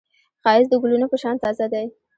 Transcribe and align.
ښایست 0.43 0.69
د 0.71 0.73
ګلونو 0.81 1.05
په 1.11 1.17
شان 1.21 1.35
تازه 1.43 1.65
دی 1.73 1.85